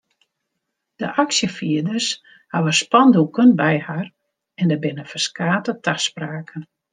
[0.99, 2.07] De aksjefierders
[2.53, 4.05] hawwe spandoeken by har
[4.61, 6.61] en der binne ferskate taspraken.